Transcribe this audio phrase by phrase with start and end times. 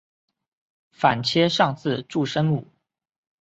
[0.93, 2.65] 反切上字注声母。